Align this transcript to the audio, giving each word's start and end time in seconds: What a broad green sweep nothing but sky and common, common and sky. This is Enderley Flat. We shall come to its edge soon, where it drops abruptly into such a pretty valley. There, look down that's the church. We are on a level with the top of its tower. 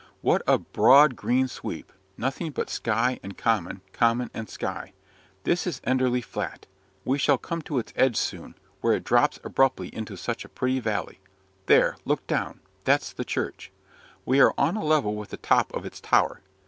What 0.21 0.41
a 0.47 0.57
broad 0.57 1.15
green 1.15 1.47
sweep 1.47 1.93
nothing 2.17 2.49
but 2.53 2.71
sky 2.71 3.19
and 3.21 3.37
common, 3.37 3.81
common 3.93 4.31
and 4.33 4.49
sky. 4.49 4.93
This 5.43 5.67
is 5.67 5.79
Enderley 5.83 6.21
Flat. 6.23 6.65
We 7.05 7.19
shall 7.19 7.37
come 7.37 7.61
to 7.61 7.77
its 7.77 7.93
edge 7.95 8.17
soon, 8.17 8.55
where 8.79 8.93
it 8.93 9.03
drops 9.03 9.39
abruptly 9.43 9.93
into 9.95 10.17
such 10.17 10.43
a 10.43 10.49
pretty 10.49 10.79
valley. 10.79 11.19
There, 11.67 11.97
look 12.03 12.25
down 12.25 12.61
that's 12.83 13.13
the 13.13 13.23
church. 13.23 13.71
We 14.25 14.39
are 14.41 14.55
on 14.57 14.75
a 14.75 14.83
level 14.83 15.13
with 15.13 15.29
the 15.29 15.37
top 15.37 15.71
of 15.71 15.85
its 15.85 16.01
tower. 16.01 16.41